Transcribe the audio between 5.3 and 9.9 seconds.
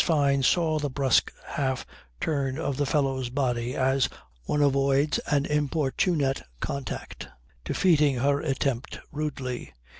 importunate contact, defeating her attempt rudely.